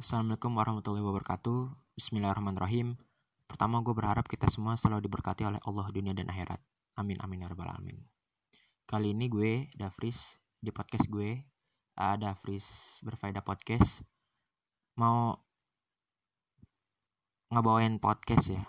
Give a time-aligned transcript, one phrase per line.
[0.00, 1.76] Assalamualaikum warahmatullahi wabarakatuh.
[1.92, 2.96] Bismillahirrahmanirrahim.
[3.44, 6.56] Pertama gue berharap kita semua selalu diberkati oleh Allah dunia dan akhirat.
[6.96, 8.00] Amin amin ya rabbal alamin.
[8.88, 11.44] Kali ini gue Dafris di podcast gue
[12.00, 14.00] uh, Dafris berfaedah podcast
[14.96, 15.36] mau
[17.52, 18.64] ngebawain podcast ya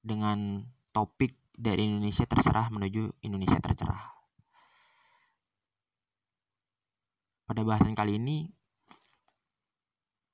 [0.00, 0.64] dengan
[0.96, 4.16] topik dari Indonesia terserah menuju Indonesia tercerah.
[7.44, 8.56] Pada bahasan kali ini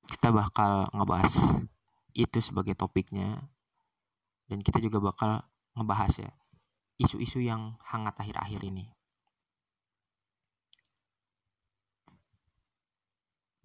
[0.09, 1.33] kita bakal ngebahas
[2.15, 3.43] itu sebagai topiknya
[4.47, 5.43] dan kita juga bakal
[5.75, 6.31] ngebahas ya
[6.95, 8.87] isu-isu yang hangat akhir-akhir ini.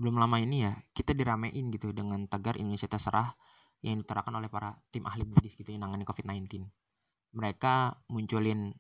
[0.01, 3.37] Belum lama ini ya kita diramein gitu dengan tagar Indonesia terserah
[3.85, 6.65] yang diterapkan oleh para tim ahli medis gitu yang nangani COVID-19.
[7.37, 8.73] Mereka munculin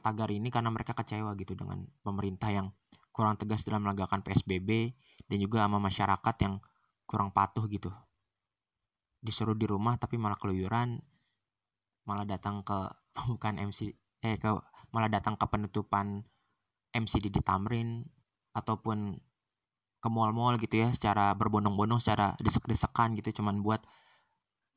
[0.00, 2.70] tagar ini karena mereka kecewa gitu dengan pemerintah yang
[3.12, 4.96] kurang tegas dalam menegakkan PSBB
[5.28, 6.54] dan juga sama masyarakat yang
[7.04, 7.92] kurang patuh gitu.
[9.22, 10.98] Disuruh di rumah tapi malah keluyuran
[12.02, 12.78] malah datang ke
[13.30, 14.50] bukan MC eh ke
[14.90, 16.26] malah datang ke penutupan
[16.92, 18.04] MCD di Tamrin
[18.52, 19.16] ataupun
[20.02, 23.80] ke mall-mall gitu ya secara berbondong-bondong secara desek-desekan gitu cuman buat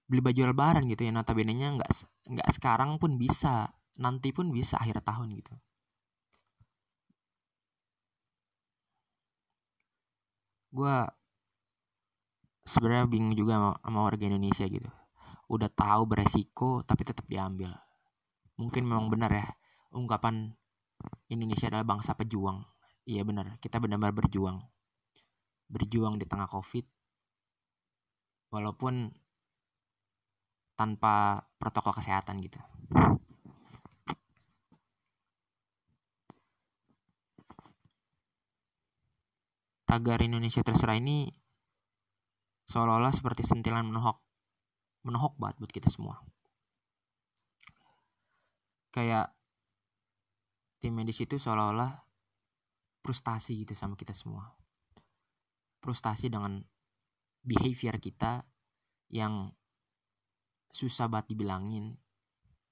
[0.06, 1.12] beli baju lebaran gitu ya.
[1.12, 1.90] Notabene nya nggak
[2.30, 5.56] nggak sekarang pun bisa nanti pun bisa akhir tahun gitu
[10.76, 10.96] gue
[12.68, 14.90] sebenarnya bingung juga sama, sama warga Indonesia gitu.
[15.48, 17.72] Udah tahu beresiko tapi tetap diambil.
[18.60, 19.48] Mungkin memang benar ya
[19.96, 20.52] ungkapan
[21.32, 22.60] Indonesia adalah bangsa pejuang.
[23.08, 24.60] Iya benar kita benar-benar berjuang.
[25.72, 26.84] Berjuang di tengah covid.
[28.52, 29.12] Walaupun
[30.76, 32.60] tanpa protokol kesehatan gitu
[39.86, 41.30] tagar Indonesia terserah ini
[42.66, 44.18] seolah-olah seperti sentilan menohok
[45.06, 46.18] menohok banget buat kita semua.
[48.90, 49.30] Kayak
[50.82, 51.94] tim medis itu seolah-olah
[53.06, 54.50] frustasi gitu sama kita semua.
[55.78, 56.58] Frustasi dengan
[57.46, 58.42] behavior kita
[59.14, 59.54] yang
[60.74, 61.94] susah banget dibilangin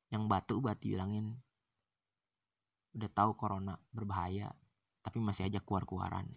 [0.09, 1.37] yang batu banget dibilangin.
[2.97, 4.49] Udah tahu corona berbahaya
[5.05, 6.33] tapi masih aja keluar-keluaran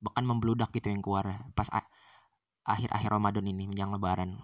[0.00, 1.68] bahkan membludak gitu yang keluar pas
[2.64, 4.40] akhir-akhir Ramadan ini menjelang lebaran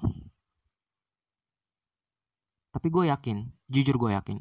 [2.71, 4.39] tapi gue yakin jujur gue yakin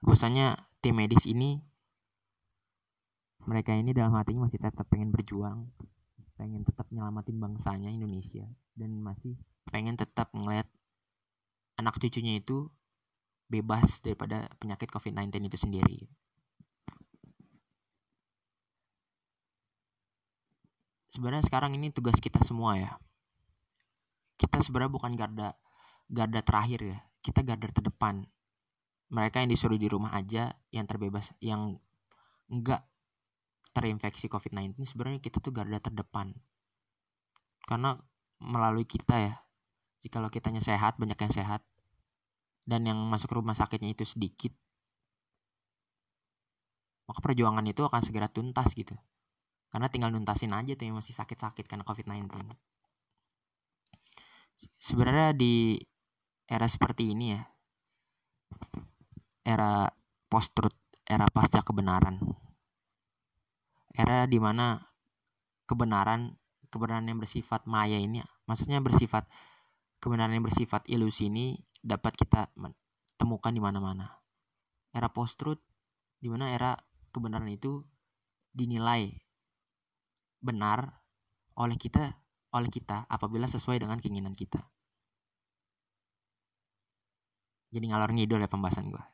[0.00, 1.60] bahwasanya tim medis ini
[3.46, 5.70] mereka ini dalam hatinya masih tetap pengen berjuang
[6.36, 8.44] pengen tetap nyelamatin bangsanya Indonesia
[8.76, 9.40] dan masih
[9.72, 10.68] pengen tetap ngeliat
[11.76, 12.68] anak cucunya itu
[13.46, 15.98] bebas daripada penyakit COVID-19 itu sendiri.
[21.10, 22.90] Sebenarnya sekarang ini tugas kita semua ya.
[24.36, 25.54] Kita sebenarnya bukan garda
[26.06, 26.98] garda terakhir ya.
[27.22, 28.26] Kita garda terdepan.
[29.10, 31.78] Mereka yang disuruh di rumah aja yang terbebas yang
[32.50, 32.82] enggak
[33.70, 36.34] terinfeksi COVID-19 sebenarnya kita tuh garda terdepan.
[37.66, 37.94] Karena
[38.42, 39.34] melalui kita ya.
[40.02, 41.62] Jikalau kitanya sehat banyak yang sehat.
[42.66, 44.50] Dan yang masuk rumah sakitnya itu sedikit.
[47.06, 48.98] Maka perjuangan itu akan segera tuntas gitu
[49.76, 52.32] karena tinggal nuntasin aja tuh yang masih sakit-sakit karena COVID-19.
[54.80, 55.76] Sebenarnya di
[56.48, 57.44] era seperti ini ya
[59.44, 59.92] era
[60.32, 60.72] post truth
[61.04, 62.24] era pasca kebenaran.
[63.92, 64.80] Era di mana
[65.68, 66.32] kebenaran
[66.72, 69.28] kebenaran yang bersifat maya ini maksudnya bersifat
[70.00, 72.48] kebenaran yang bersifat ilusi ini dapat kita
[73.20, 74.24] temukan di mana-mana.
[74.96, 75.60] Era post truth
[76.16, 76.80] di mana era
[77.12, 77.84] kebenaran itu
[78.56, 79.25] dinilai
[80.40, 81.02] benar
[81.56, 82.14] oleh kita
[82.56, 84.60] oleh kita apabila sesuai dengan keinginan kita.
[87.74, 89.04] Jadi ngalor ngidul ya pembahasan gue.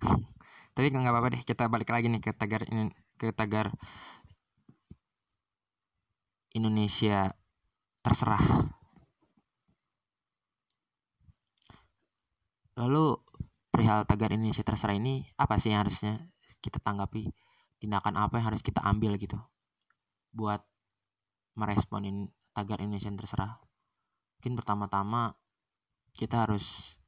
[0.74, 3.74] Tapi nggak apa-apa deh, kita balik lagi nih ke tagar ini ke tagar
[6.54, 7.28] Indonesia
[8.00, 8.40] terserah.
[12.78, 13.18] Lalu
[13.74, 16.30] perihal tagar Indonesia terserah ini apa sih yang harusnya
[16.62, 17.26] kita tanggapi?
[17.82, 19.36] Tindakan apa yang harus kita ambil gitu?
[20.32, 20.62] Buat
[21.58, 23.58] meresponin tagar Indonesia terserah.
[24.38, 25.34] Mungkin pertama-tama
[26.14, 26.98] kita harus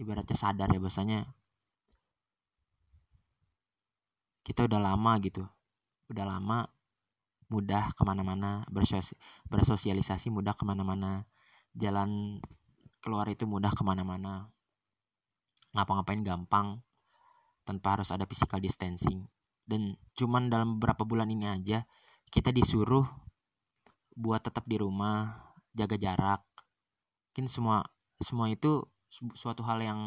[0.00, 1.28] ibaratnya sadar ya bahasanya
[4.40, 5.44] kita udah lama gitu
[6.10, 6.66] udah lama
[7.52, 8.64] mudah ke mana-mana
[9.46, 11.28] bersosialisasi mudah ke mana-mana
[11.76, 12.40] jalan
[13.04, 14.48] keluar itu mudah ke mana-mana
[15.76, 16.82] ngapa-ngapain gampang
[17.68, 19.28] tanpa harus ada physical distancing
[19.70, 21.86] dan cuman dalam beberapa bulan ini aja
[22.34, 23.06] kita disuruh
[24.18, 25.30] buat tetap di rumah
[25.70, 26.42] jaga jarak.
[27.30, 27.86] Mungkin semua
[28.18, 28.82] semua itu
[29.38, 30.00] suatu hal yang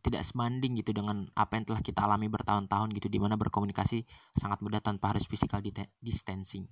[0.00, 4.08] tidak sebanding gitu dengan apa yang telah kita alami bertahun-tahun gitu di mana berkomunikasi
[4.40, 5.60] sangat mudah tanpa harus physical
[6.00, 6.64] distancing.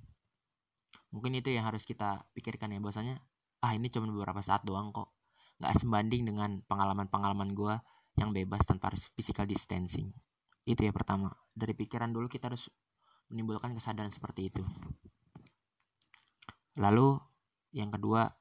[1.13, 3.21] Mungkin itu yang harus kita pikirkan ya bahwasanya
[3.61, 5.13] ah ini cuma beberapa saat doang kok.
[5.61, 7.77] Nggak sebanding dengan pengalaman-pengalaman gue
[8.17, 10.13] yang bebas tanpa harus physical distancing
[10.67, 11.31] itu ya pertama.
[11.55, 12.67] Dari pikiran dulu kita harus
[13.31, 14.63] menimbulkan kesadaran seperti itu.
[16.77, 17.17] Lalu
[17.73, 18.35] yang kedua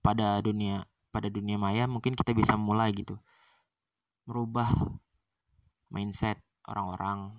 [0.00, 3.18] pada dunia pada dunia maya mungkin kita bisa mulai gitu.
[4.30, 4.70] Merubah
[5.90, 7.34] mindset orang-orang.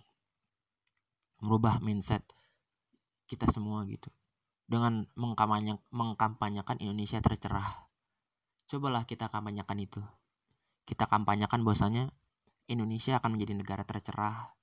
[1.39, 2.27] Merubah mindset
[3.31, 4.11] kita semua gitu.
[4.69, 5.07] Dengan
[5.89, 7.89] mengkampanyekan Indonesia tercerah.
[8.69, 10.01] Cobalah kita kampanyekan itu.
[10.85, 12.13] Kita kampanyekan bahwasanya
[12.69, 14.53] Indonesia akan menjadi negara tercerah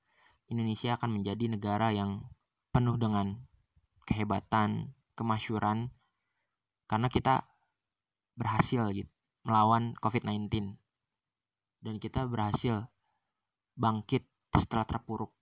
[0.47, 2.23] Indonesia akan menjadi negara yang
[2.71, 3.35] penuh dengan
[4.07, 5.91] kehebatan kemasyuran
[6.87, 7.51] karena kita
[8.39, 9.11] berhasil gitu
[9.43, 10.79] melawan COVID-19
[11.83, 12.87] dan kita berhasil
[13.75, 15.35] bangkit setelah terpuruk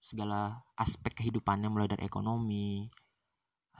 [0.00, 2.86] segala aspek kehidupannya mulai dari ekonomi,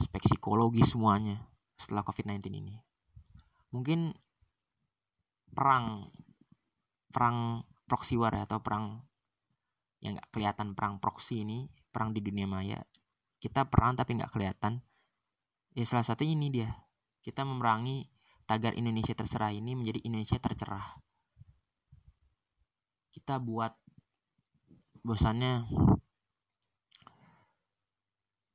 [0.00, 1.40] aspek psikologi semuanya
[1.76, 2.76] setelah COVID-19 ini.
[3.72, 4.12] Mungkin
[5.52, 6.08] perang
[7.12, 9.02] perang proxy war ya, atau perang
[10.04, 12.82] yang nggak kelihatan perang proxy ini perang di dunia maya.
[13.40, 14.82] Kita perang tapi nggak kelihatan.
[15.72, 16.70] Ya salah satu ini dia.
[17.24, 18.06] Kita memerangi
[18.46, 20.86] tagar Indonesia terserah ini menjadi Indonesia tercerah.
[23.10, 23.72] Kita buat
[25.00, 25.64] bosannya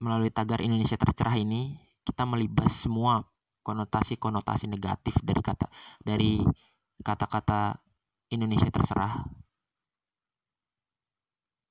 [0.01, 3.22] melalui tagar Indonesia tercerah ini kita melibas semua
[3.62, 5.69] konotasi-konotasi negatif dari kata
[6.01, 6.42] dari
[7.06, 7.78] kata-kata
[8.31, 9.28] Indonesia terserah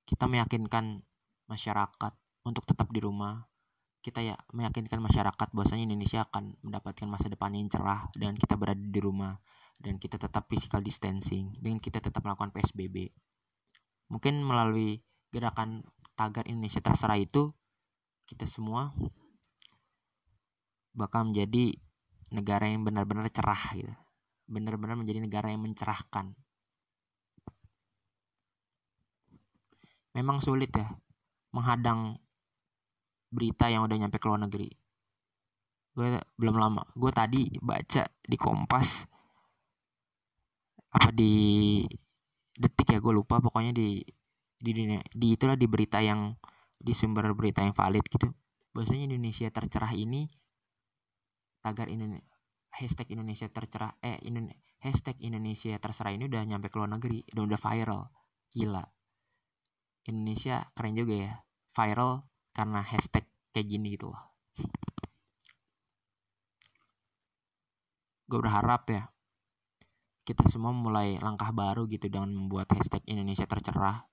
[0.04, 1.00] kita meyakinkan
[1.48, 2.12] masyarakat
[2.44, 3.50] untuk tetap di rumah
[4.00, 8.80] kita ya meyakinkan masyarakat bahwasanya Indonesia akan mendapatkan masa depan yang cerah dan kita berada
[8.80, 9.36] di rumah
[9.76, 13.12] dan kita tetap physical distancing dengan kita tetap melakukan PSBB.
[14.08, 15.84] Mungkin melalui gerakan
[16.16, 17.52] tagar Indonesia terserah itu
[18.24, 18.92] kita semua
[20.96, 21.76] bakal menjadi
[22.32, 23.92] negara yang benar-benar cerah gitu.
[24.48, 26.34] Benar-benar menjadi negara yang mencerahkan.
[30.14, 30.90] Memang sulit ya
[31.54, 32.18] menghadang
[33.30, 34.70] berita yang udah nyampe ke luar negeri.
[35.94, 39.06] Gue belum lama, gue tadi baca di Kompas
[40.90, 41.86] apa di
[42.50, 44.02] detik ya gue lupa pokoknya di
[44.58, 46.34] di dunia di itulah di berita yang
[46.74, 48.26] di sumber berita yang valid gitu.
[48.74, 50.26] Bahwasanya Indonesia tercerah ini
[51.62, 52.26] tagar Indonesia
[52.70, 57.46] hashtag Indonesia tercerah eh Indone, hashtag Indonesia terserah ini udah nyampe ke luar negeri dan
[57.50, 58.10] udah viral.
[58.50, 58.82] Gila
[60.10, 61.34] Indonesia keren juga ya
[61.72, 63.24] viral karena hashtag
[63.54, 64.22] kayak gini gitu loh
[68.30, 69.10] gue berharap ya
[70.30, 74.06] kita semua mulai langkah baru gitu dengan membuat hashtag Indonesia tercerah.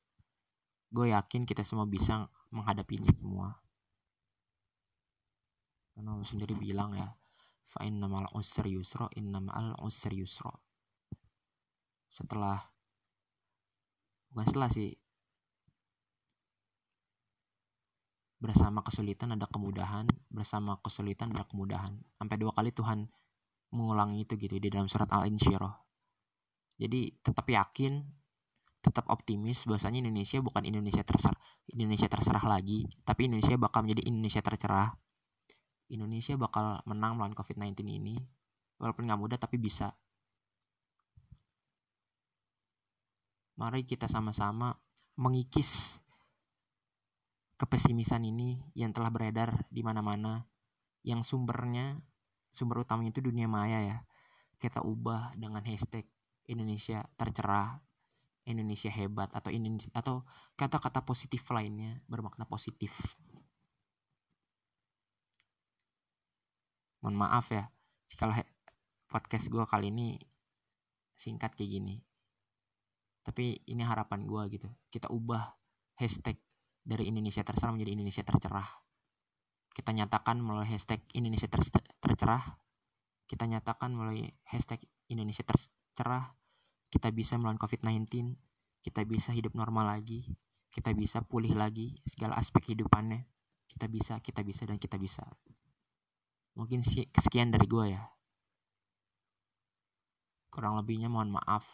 [0.89, 3.53] Gue yakin kita semua bisa menghadapi ini semua.
[5.93, 7.13] Karena Allah sendiri bilang ya,
[7.69, 10.49] fa innamal usri yusra, innamal usri yusra.
[12.09, 12.65] Setelah
[14.33, 14.97] bukan setelah sih
[18.37, 21.97] bersama kesulitan ada kemudahan, bersama kesulitan ada kemudahan.
[22.21, 23.09] Sampai dua kali Tuhan
[23.73, 25.73] mengulangi itu gitu di dalam surat Al-Insyirah.
[26.77, 28.05] Jadi tetap yakin,
[28.85, 31.41] tetap optimis bahwasanya Indonesia bukan Indonesia terserah,
[31.73, 34.89] Indonesia terserah lagi, tapi Indonesia bakal menjadi Indonesia tercerah.
[35.87, 38.19] Indonesia bakal menang melawan COVID-19 ini,
[38.77, 39.95] walaupun nggak mudah tapi bisa.
[43.57, 44.77] Mari kita sama-sama
[45.17, 45.97] mengikis
[47.57, 50.45] kepesimisan ini yang telah beredar di mana-mana,
[51.01, 51.97] yang sumbernya,
[52.53, 53.97] sumber utamanya itu dunia maya ya.
[54.57, 56.05] Kita ubah dengan hashtag
[56.45, 57.81] Indonesia tercerah,
[58.47, 60.23] Indonesia hebat atau Indonesia atau
[60.55, 63.17] kata-kata positif lainnya bermakna positif.
[67.01, 67.69] Mohon maaf ya,
[68.09, 68.31] jika
[69.11, 70.17] podcast gue kali ini
[71.17, 71.95] singkat kayak gini.
[73.25, 74.69] Tapi ini harapan gue gitu.
[74.87, 75.43] Kita ubah
[75.99, 76.39] hashtag
[76.87, 78.67] dari Indonesia terserah menjadi Indonesia tercerah.
[79.75, 81.59] Kita nyatakan melalui hashtag Indonesia ter
[81.99, 82.55] tercerah.
[83.27, 84.79] Kita nyatakan melalui hashtag
[85.11, 86.31] Indonesia tercerah
[86.87, 88.07] kita bisa melawan COVID-19,
[88.79, 90.23] kita bisa hidup normal lagi,
[90.71, 93.27] kita bisa pulih lagi segala aspek kehidupannya.
[93.67, 95.27] Kita bisa, kita bisa, dan kita bisa.
[96.55, 98.03] Mungkin sekian dari gue ya.
[100.47, 101.67] Kurang lebihnya mohon maaf.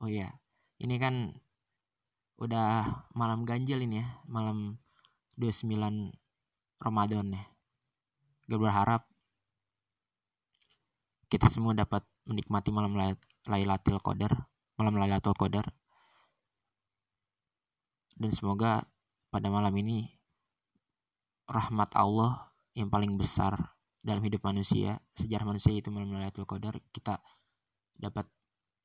[0.00, 0.40] Oh iya,
[0.80, 1.36] ini kan
[2.36, 4.76] udah malam ganjil ini ya, malam
[5.40, 5.72] 29
[6.80, 7.44] Ramadan ya.
[8.46, 9.02] gue berharap
[11.26, 12.94] kita semua dapat menikmati malam
[13.48, 15.66] Lailatul Qadar malam Lailatul Qadar.
[18.16, 18.84] Dan semoga
[19.28, 20.08] pada malam ini
[21.48, 23.56] rahmat Allah yang paling besar
[24.00, 27.20] dalam hidup manusia sejarah manusia itu malam Lailatul Qadar kita
[27.96, 28.28] dapat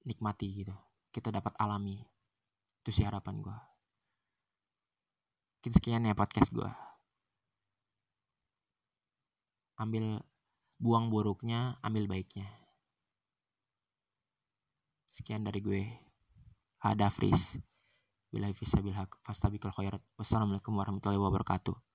[0.07, 0.75] nikmati gitu.
[1.11, 1.99] Kita dapat alami
[2.81, 3.57] itu sih harapan gue
[5.61, 6.69] Mungkin sekian ya podcast gue
[9.77, 10.21] ambil
[10.81, 12.49] buang buruknya ambil baiknya
[15.13, 15.81] sekian dari gue
[16.81, 17.61] Ada Fris
[18.31, 19.99] Bila bisa bilhak fastabikul khairat.
[20.15, 21.90] Wassalamualaikum warahmatullahi wabarakatuh.